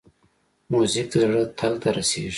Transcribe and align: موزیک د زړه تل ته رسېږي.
موزیک 0.71 1.07
د 1.11 1.13
زړه 1.21 1.41
تل 1.57 1.73
ته 1.81 1.89
رسېږي. 1.97 2.29